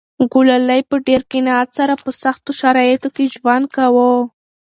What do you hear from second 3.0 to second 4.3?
کې ژوند کاوه.